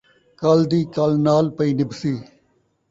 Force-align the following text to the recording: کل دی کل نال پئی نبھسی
کل 0.41 0.59
دی 0.71 0.81
کل 0.95 1.11
نال 1.25 1.45
پئی 1.57 1.71
نبھسی 1.79 2.13